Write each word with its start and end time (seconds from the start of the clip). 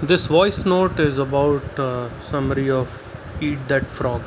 This 0.00 0.28
voice 0.28 0.64
note 0.64 1.00
is 1.00 1.18
about 1.18 1.76
uh, 1.76 2.08
summary 2.20 2.70
of 2.70 2.88
Eat 3.42 3.58
That 3.66 3.86
Frog. 3.86 4.20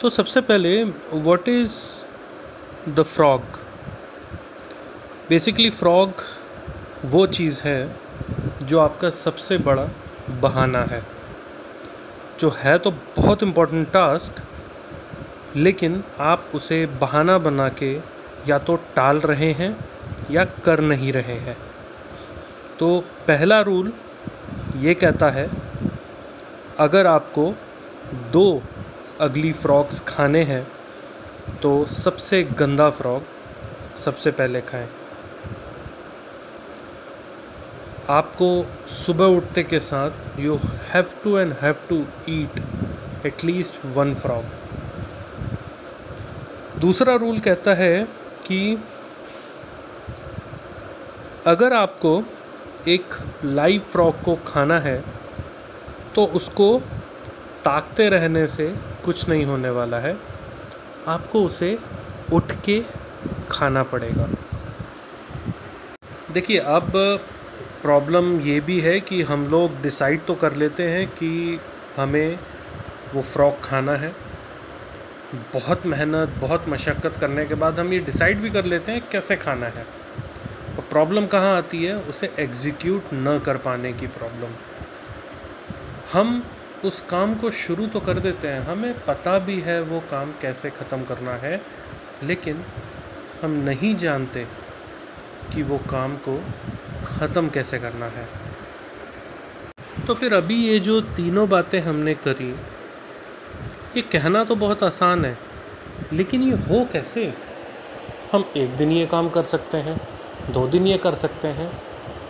तो 0.00 0.08
सबसे 0.08 0.40
पहले 0.40 0.84
what 0.84 1.48
is 1.48 1.74
the 2.88 3.02
frog 3.02 3.40
basically 5.28 5.70
frog 5.70 6.22
वो 7.04 7.26
चीज़ 7.26 7.62
है 7.64 7.96
जो 8.62 8.80
आपका 8.80 9.10
सबसे 9.10 9.58
बड़ा 9.58 9.88
बहाना 10.40 10.84
है। 10.92 11.02
जो 12.40 12.54
है 12.58 12.78
तो 12.78 12.90
बहुत 13.16 13.42
इम्पोर्टेंट 13.42 13.92
टास्क 13.92 14.42
लेकिन 15.56 16.02
आप 16.20 16.50
उसे 16.54 16.84
बहाना 16.86 17.38
बना 17.50 17.68
के 17.82 17.94
या 18.48 18.58
तो 18.58 18.76
टाल 18.96 19.20
रहे 19.26 19.52
हैं 19.52 19.76
या 20.30 20.44
कर 20.64 20.80
नहीं 20.80 21.12
रहे 21.12 21.38
हैं। 21.50 21.58
तो 22.78 22.98
पहला 23.26 23.60
रूल 23.60 23.92
ये 24.76 24.94
कहता 24.94 25.28
है, 25.30 25.48
अगर 26.78 27.06
आपको 27.06 27.44
दो 28.32 28.62
अगली 29.20 29.52
फ्रॉक्स 29.54 30.00
खाने 30.08 30.42
हैं 30.44 30.66
तो 31.62 31.70
सबसे 31.86 32.42
गंदा 32.58 32.88
फ़्रॉक 32.90 33.22
सबसे 33.96 34.30
पहले 34.30 34.60
खाएँ। 34.60 34.88
आपको 38.10 38.48
सुबह 38.88 39.36
उठते 39.36 39.62
के 39.62 39.80
साथ 39.80 40.38
you 40.40 40.58
have 40.92 41.14
to 41.24 41.36
and 41.38 41.52
have 41.62 41.76
to 41.88 42.04
eat 42.28 42.62
at least 43.26 43.84
one 43.96 44.14
frog 44.14 44.44
दूसरा 46.80 47.14
रूल 47.16 47.38
कहता 47.40 47.74
है 47.74 48.04
कि 48.46 48.60
अगर 51.46 51.72
आपको 51.72 52.12
एक 52.88 53.14
लाइव 53.44 53.80
फ्रॉग 53.82 54.20
को 54.22 54.34
खाना 54.46 54.78
है 54.78 55.02
तो 56.14 56.24
उसको 56.36 56.68
ताकते 57.64 58.08
रहने 58.08 58.46
से 58.46 58.66
कुछ 59.04 59.28
नहीं 59.28 59.44
होने 59.44 59.70
वाला 59.70 59.98
है। 59.98 60.16
आपको 61.08 61.44
उसे 61.44 61.78
उठ 62.32 62.52
के 62.64 62.80
खाना 63.50 63.82
पड़ेगा। 63.82 64.28
देखिए, 66.32 66.58
अब 66.58 66.92
प्रॉब्लम 67.82 68.40
ये 68.40 68.60
भी 68.60 68.80
है 68.80 68.98
कि 69.00 69.22
हम 69.22 69.46
लोग 69.46 69.80
डिसाइड 69.82 70.24
तो 70.26 70.34
कर 70.34 70.54
लेते 70.54 70.82
हैं 70.82 71.06
कि 71.08 71.60
हमें 71.96 72.38
वो 73.14 73.22
फ्रॉक 73.22 73.60
खाना 73.64 73.92
है। 73.92 74.14
बहुत 75.52 75.86
मेहनत, 75.86 76.34
बहुत 76.40 76.68
मशक्क़त 76.68 77.16
करने 77.20 77.46
के 77.46 77.54
बाद 77.54 77.80
हम 77.80 77.92
ये 77.92 77.98
डिसाइड 78.00 78.40
भी 78.40 78.50
कर 78.50 78.64
लेते 78.64 78.92
हैं 78.92 79.02
कैसे 79.12 79.36
खाना 79.36 79.66
है। 79.66 79.86
प्रॉब्लम 80.82 81.26
कहाँ 81.26 81.56
आती 81.56 81.84
है? 81.84 81.96
उसे 81.98 82.32
एग्जीक्यूट 82.38 83.12
न 83.14 83.38
कर 83.38 83.56
पाने 83.58 83.92
की 83.92 84.06
प्रॉब्लम। 84.08 84.54
हम 86.12 86.42
उस 86.84 87.00
काम 87.00 87.34
को 87.34 87.50
शुरू 87.50 87.86
तो 87.86 88.00
कर 88.00 88.18
देते 88.18 88.48
हैं। 88.48 88.60
हमें 88.60 88.94
पता 89.06 89.38
भी 89.38 89.60
है 89.60 89.80
वो 89.82 90.00
काम 90.10 90.32
कैसे 90.42 90.70
ख़त्म 90.70 91.04
करना 91.04 91.34
है, 91.36 91.60
लेकिन 92.22 92.64
हम 93.42 93.50
नहीं 93.64 93.94
जानते 93.96 94.44
कि 95.54 95.62
वो 95.62 95.78
काम 95.90 96.16
को 96.18 96.36
ख़त्म 97.06 97.48
कैसे 97.48 97.78
करना 97.78 98.06
है। 98.06 98.26
तो 100.06 100.14
फिर 100.14 100.34
अभी 100.34 100.56
ये 100.56 100.78
जो 100.80 101.00
तीनों 101.16 101.48
बातें 101.48 101.80
हमने 101.80 102.14
करी, 102.16 102.50
ये 103.96 104.02
कहना 104.02 104.44
तो 104.44 104.54
बहुत 104.56 104.82
आसान 104.82 105.24
है, 105.24 105.36
लेकिन 106.12 106.42
ये 106.42 106.56
हो 106.68 106.84
कैसे? 106.92 107.32
हम 108.32 108.44
एक 108.56 108.76
दिन 108.76 108.92
ये 108.92 109.06
काम 109.06 109.28
कर 109.28 109.44
सकते 109.44 109.78
हैं। 109.78 110.00
दो 110.50 110.66
दिन 110.66 110.86
ये 110.86 110.96
कर 110.98 111.14
सकते 111.14 111.48
हैं, 111.48 111.70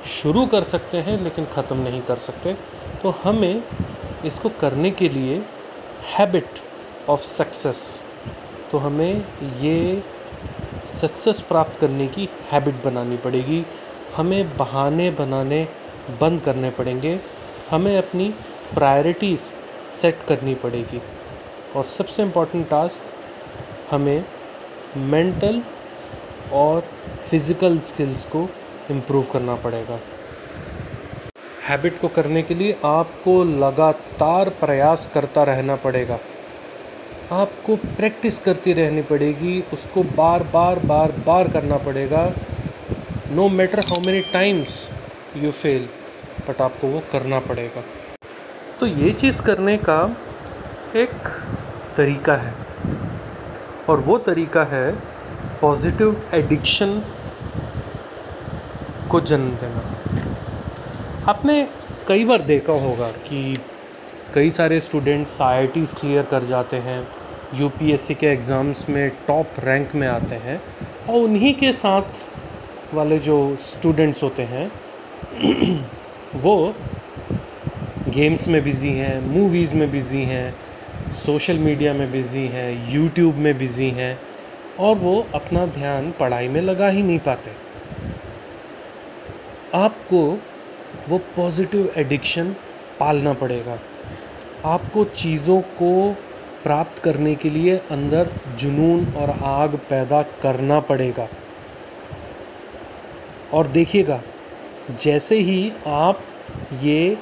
शुरू 0.06 0.44
कर 0.46 0.64
सकते 0.64 0.98
हैं, 0.98 1.18
लेकिन 1.20 1.44
ख़त्म 1.46 1.76
नहीं 1.78 2.00
कर 2.02 2.16
सकते। 2.18 2.54
तो 3.02 3.10
हमें 3.22 3.62
इसको 4.24 4.48
करने 4.60 4.90
के 4.90 5.08
लिए 5.08 5.42
हैबिट 6.08 6.60
ऑफ़ 7.08 7.22
सक्सेस 7.22 7.82
तो 8.70 8.78
हमें 8.78 9.24
ये 9.60 10.02
सक्सेस 10.92 11.40
प्राप्त 11.40 11.78
करने 11.80 12.06
की 12.06 12.28
हैबिट 12.50 12.82
बनानी 12.84 13.16
पड़ेगी। 13.16 13.64
हमें 14.16 14.56
बहाने 14.56 15.10
बनाने 15.10 15.62
बंद 16.20 16.40
करने 16.40 16.70
पड़ेंगे। 16.70 17.18
हमें 17.70 17.96
अपनी 17.98 18.28
प्रायोरिटीज़ 18.74 19.50
सेट 19.90 20.22
करनी 20.28 20.54
पड़ेगी। 20.54 21.00
और 21.76 21.84
सबसे 21.86 22.22
इंपॉर्टेंट 22.22 22.68
टास्क 22.68 23.02
हमें 23.90 24.24
मेंटल 24.96 25.62
और 26.52 26.80
फ़िज़िकल 27.30 27.78
स्किल्स 27.78 28.24
को 28.24 28.48
इम्प्रूव 28.90 29.26
करना 29.32 29.54
पड़ेगा। 29.54 29.98
हैबिट 31.68 32.00
को 32.00 32.08
करने 32.08 32.42
के 32.42 32.54
लिए 32.54 32.76
आपको 32.84 33.42
लगातार 33.44 34.48
प्रयास 34.48 35.08
करता 35.14 35.42
रहना 35.42 35.76
पड़ेगा। 35.76 36.18
आपको 37.32 37.76
प्रैक्टिस 37.76 38.38
करती 38.38 38.72
रहनी 38.72 39.02
पड़ेगी, 39.02 39.64
उसको 39.72 40.02
बार 40.02 40.42
बार 40.42 40.78
बार 40.78 41.12
बार 41.26 41.48
करना 41.48 41.76
पड़ेगा। 41.76 42.32
No 43.30 43.48
matter 43.48 43.80
how 43.80 44.00
many 44.06 44.20
times 44.20 44.88
you 45.36 45.50
fail 45.50 45.88
but 46.48 46.60
आपको 46.60 46.88
वो 46.88 47.02
करना 47.12 47.40
पड़ेगा। 47.40 47.82
तो 48.80 48.86
ये 48.86 49.10
चीज़ 49.10 49.42
करने 49.42 49.76
का 49.76 50.16
एक 50.96 51.28
तरीका 51.96 52.36
है। 52.36 52.54
और 53.88 54.00
वो 54.00 54.18
तरीका 54.18 54.64
है 54.64 55.15
पॉजिटिव 55.60 56.22
एडिक्शन 56.34 57.02
को 59.10 59.20
जन्म 59.20 59.50
देना। 59.56 59.82
आपने 61.28 61.66
कई 62.08 62.24
बार 62.24 62.42
देखा 62.42 62.72
होगा 62.72 63.10
कि 63.28 63.56
कई 64.34 64.50
सारे 64.50 64.80
स्टूडेंट्स 64.80 65.40
आई 65.40 65.66
क्लियर 65.66 66.22
कर 66.22 66.44
जाते 66.44 66.76
हैं 66.76 67.00
यूपीएससी 67.54 68.14
के 68.14 68.26
एग्ज़ाम्स 68.26 68.88
में 68.88 69.08
टॉप 69.26 69.60
रैंक 69.64 69.94
में 69.94 70.06
आते 70.08 70.34
हैं 70.34 70.60
और 71.08 71.22
उन्हीं 71.22 71.54
के 71.54 71.72
साथ 71.72 72.94
वाले 72.94 73.18
जो 73.18 73.36
स्टूडेंट्स 73.62 74.22
होते 74.22 74.42
हैं, 74.42 74.70
वो 76.36 76.74
गेम्स 78.08 78.48
में 78.48 78.62
बिज़ी 78.64 78.92
हैं 78.92 79.20
मूवीज़ 79.28 79.74
में 79.74 79.90
बिज़ी 79.90 80.22
हैं 80.22 80.54
सोशल 81.16 81.58
मीडिया 81.58 81.92
में 81.92 82.10
बिज़ी 82.12 82.46
हैं 82.46 82.94
यूट्यूब 82.94 83.36
में 83.36 83.58
बिज़ी 83.58 83.90
हैं। 83.90 84.18
और 84.80 84.96
वो 84.96 85.26
अपना 85.34 85.66
ध्यान 85.66 86.10
पढ़ाई 86.10 86.48
में 86.48 86.60
लगा 86.60 86.88
ही 86.88 87.02
नहीं 87.02 87.18
पाते। 87.18 87.50
आपको 89.74 90.20
वो 91.08 91.18
पॉजिटिव 91.36 91.92
एडिक्शन 91.96 92.54
पालना 93.00 93.32
पड़ेगा। 93.32 93.78
आपको 94.64 95.04
चीज़ों 95.04 95.60
को 95.78 95.90
प्राप्त 96.64 96.98
करने 96.98 97.34
के 97.34 97.50
लिए 97.50 97.76
अंदर 97.90 98.30
जुनून 98.58 99.06
और 99.16 99.30
आग 99.30 99.74
पैदा 99.90 100.22
करना 100.42 100.80
पड़ेगा। 100.80 101.28
और 103.52 103.66
देखिएगा, 103.66 104.20
जैसे 105.00 105.38
ही 105.38 105.72
आप 105.86 106.22
ये 106.82 107.16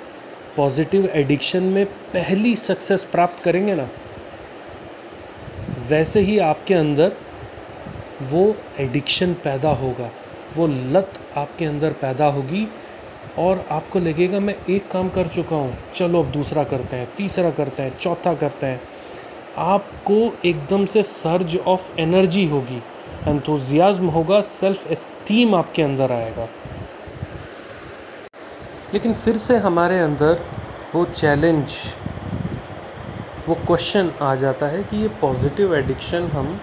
पॉजिटिव 0.57 1.07
एडिक्शन 1.07 1.63
में 1.63 1.85
पहली 1.87 2.55
सक्सेस 2.57 3.05
प्राप्त 3.05 3.43
करेंगे 3.45 3.75
ना, 3.75 3.89
वैसे 5.89 6.21
ही 6.21 6.39
आपके 6.39 6.75
अंदर 6.75 7.13
वो 8.23 8.55
एडिक्शन 8.81 9.33
पैदा 9.35 9.71
होगा, 9.75 10.11
वो 10.57 10.67
लत 10.67 11.19
आपके 11.37 11.65
अंदर 11.65 11.93
पैदा 11.93 12.27
होगी 12.27 12.67
और 13.39 13.65
आपको 13.71 13.99
लगेगा, 13.99 14.41
मैं 14.41 14.55
एक 14.69 14.91
काम 14.91 15.09
कर 15.09 15.29
चुका 15.29 15.57
हूँ, 15.57 15.77
चलो 15.95 16.23
अब 16.23 16.31
दूसरा 16.33 16.65
करते 16.65 16.97
हैं, 16.97 17.09
तीसरा 17.17 17.51
करते 17.51 17.83
हैं, 17.83 17.97
चौथा 17.99 18.35
करते 18.35 18.67
हैं। 18.67 18.81
आपको 19.59 20.15
एकदम 20.45 20.85
से 20.87 21.03
सर्ज 21.03 21.57
ऑफ़ 21.67 21.91
एनर्जी 22.01 22.45
होगी 22.49 22.83
एंथुजियाज़म 23.29 24.07
होगा 24.09 24.41
सेल्फ 24.43 24.91
एस्टीम 24.93 25.55
आपके 25.55 25.83
अंदर 25.83 26.13
आएगा। 26.13 26.49
लेकिन 28.95 29.15
फिर 29.15 29.37
से 29.37 29.57
हमारे 29.59 29.99
अंदर 29.99 30.41
वो 30.95 31.05
चैलेंज 31.05 31.77
वो 33.49 33.55
क्वेश्चन 33.67 34.11
आ 34.23 34.35
जाता 34.35 34.67
है 34.67 34.83
कि 34.83 34.97
ये 34.97 35.09
पॉजिटिव 35.21 35.75
एडिक्शन 35.77 36.27
हम 36.27 36.59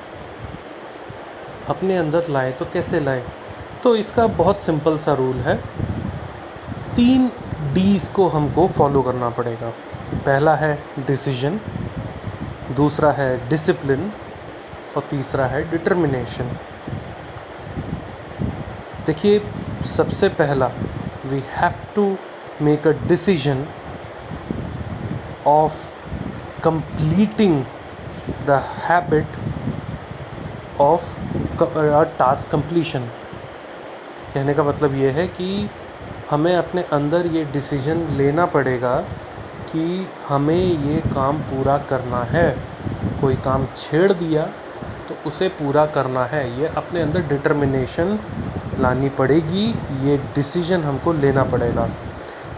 अपने 1.72 1.98
अंदर 1.98 2.28
लाएँ 2.30 2.52
तो 2.54 2.66
कैसे 2.74 3.00
लाएँ? 3.00 3.24
तो 3.84 3.96
इसका 3.96 4.26
बहुत 4.38 4.60
सिंपल 4.60 4.98
सा 4.98 5.14
रूल 5.14 5.36
है। 5.42 5.56
तीन 6.96 7.28
डीज 7.74 8.08
को 8.16 8.28
हमको 8.30 8.68
फॉलो 8.70 9.02
करना 9.02 9.30
पड़ेगा। 9.30 9.70
पहला 10.26 10.56
है 10.56 10.74
डिसीज़न 11.08 11.60
दूसरा 12.76 13.12
है 13.12 13.30
डिसिप्लिन 13.50 14.12
और 14.96 15.04
तीसरा 15.10 15.46
है 15.46 15.70
डिटर्मिनेशन 15.72 16.50
देखिए, 19.06 19.40
सबसे 19.88 20.30
पहला 20.32 20.68
we 21.26 21.40
have 21.52 21.74
to 21.96 22.06
make 22.62 22.88
a 22.88 22.92
decision 23.08 23.66
of 25.48 25.80
completing 26.64 27.64
the 28.48 28.64
habit 28.84 29.40
of 30.82 31.20
task 31.32 32.50
completion 32.52 33.08
कहने 34.34 34.54
का 34.54 34.64
मतलब 34.64 34.96
ये 34.96 35.10
है 35.12 35.28
कि 35.30 35.70
हमें 36.32 36.56
अपने 36.56 36.82
अंदर 36.94 37.28
ये 37.28 37.44
डिसीज़न 37.54 38.06
लेना 38.18 38.46
पड़ेगा 38.48 38.96
कि 39.72 40.08
हमें 40.28 40.56
ये 40.56 41.00
काम 41.08 41.38
पूरा 41.42 41.78
करना 41.90 42.22
है। 42.32 42.50
कोई 43.22 43.36
काम 43.46 43.66
छेड़ 43.78 44.12
दिया 44.14 44.44
तो 45.10 45.16
उसे 45.28 45.48
पूरा 45.52 45.86
करना 45.96 46.24
है। 46.26 46.44
ये 46.60 46.68
अपने 46.78 47.02
अंदर 47.02 47.22
डिटर्मिनेशन 47.28 48.18
लानी 48.80 49.10
पड़ेगी, 49.10 49.66
ये 50.04 50.18
डिसीज़न 50.36 50.84
हमको 50.84 51.14
लेना 51.14 51.44
पड़ेगा। 51.44 51.90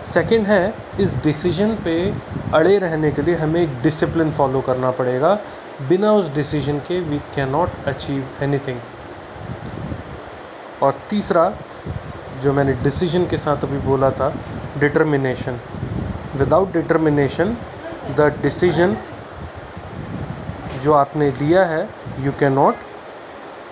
सेकंड 0.05 0.47
है, 0.47 0.73
इस 0.99 1.13
डिसीज़न 1.23 1.75
पे 1.83 1.95
अड़े 2.53 2.77
रहने 2.79 3.11
के 3.11 3.21
लिए 3.21 3.35
हमें 3.35 3.61
एक 3.61 3.81
डिसिप्लिन 3.83 4.31
फॉलो 4.31 4.61
करना 4.61 4.91
पड़ेगा। 4.91 5.37
बिना 5.89 6.11
उस 6.13 6.29
डिसीज़न 6.33 6.79
के 6.87 6.99
we 6.99 7.17
can 7.35 7.49
not 7.49 7.87
achieve 7.87 8.43
anything 8.43 8.79
और 10.83 10.93
तीसरा, 11.09 11.51
जो 12.43 12.53
मैंने 12.53 12.73
डिसीज़न 12.83 13.25
के 13.27 13.37
साथ 13.37 13.63
अभी 13.63 13.77
बोला 13.77 14.09
था 14.11 14.29
determination 14.79 15.59
without 16.35 16.71
determination 16.73 17.55
the 18.17 18.27
decision 18.41 18.95
जो 20.83 20.93
आपने 20.93 21.31
लिया 21.31 21.65
है 21.65 21.87
you 22.19 22.31
can 22.39 22.53
not 22.53 22.75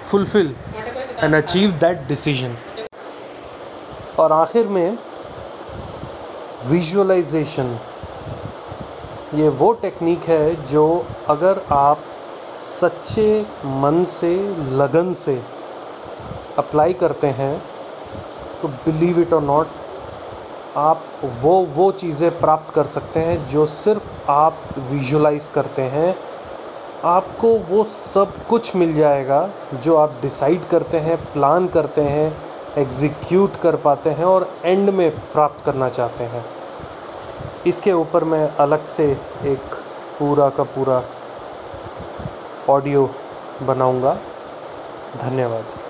fulfil 0.07 0.55
and 1.23 1.35
achieve 1.35 1.71
that 1.81 2.07
decision 2.07 2.55
और 4.19 4.31
आखिर 4.31 4.67
में 4.67 4.97
विजुअलाइजेशन 6.67 7.77
ये 9.33 9.49
वो 9.49 9.71
टेक्निक 9.73 10.23
है 10.23 10.63
जो 10.63 10.85
अगर 11.29 11.61
आप 11.71 11.99
सच्चे 12.61 13.45
मन 13.65 14.03
से, 14.07 14.35
लगन 14.77 15.13
से 15.13 15.41
अप्लाई 16.57 16.93
करते 16.93 17.27
हैं 17.27 17.61
तो 18.61 18.67
बिलीव 18.67 19.19
इट 19.19 19.33
और 19.33 19.41
नॉट 19.43 19.67
आप 20.77 21.03
वो 21.41 21.55
वो 21.75 21.91
चीज़ें 21.91 22.39
प्राप्त 22.39 22.73
कर 22.73 22.85
सकते 22.87 23.19
हैं 23.19 23.45
जो 23.47 23.65
सिर्फ़ 23.65 24.31
आप 24.31 24.57
विजुलाइज 24.91 25.47
करते 25.47 25.81
हैं। 25.95 26.15
आपको 27.05 27.57
वो 27.69 27.83
सब 27.83 28.45
कुछ 28.47 28.75
मिल 28.75 28.93
जाएगा 28.93 29.49
जो 29.73 29.95
आप 29.97 30.19
डिसाइड 30.21 30.65
करते 30.65 30.97
हैं 30.99 31.17
प्लान 31.33 31.67
करते 31.67 32.01
हैं 32.01 32.31
एग्जीक्यूट 32.77 33.55
कर 33.55 33.75
पाते 33.75 34.09
हैं 34.09 34.25
और 34.25 34.49
एंड 34.65 34.89
में 34.89 35.09
प्राप्त 35.11 35.65
करना 35.65 35.89
चाहते 35.89 36.23
हैं। 36.23 36.45
इसके 37.67 37.91
ऊपर 37.91 38.23
मैं 38.23 38.47
अलग 38.57 38.85
से 38.85 39.05
एक 39.45 39.75
पूरा 40.19 40.49
का 40.49 40.63
पूरा 40.75 41.03
ऑडियो 42.69 43.09
बनाऊँगा। 43.63 44.13
धन्यवाद। 45.21 45.80